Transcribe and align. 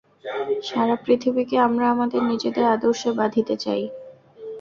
সারা 0.63 0.95
পৃথিবীকে 1.03 1.55
আমরা 1.67 1.85
আমাদের 1.89 2.21
নিজেদের 2.23 2.65
আদর্শে 2.75 3.09
বাঁধিতে 3.19 3.55
চাই। 3.57 3.83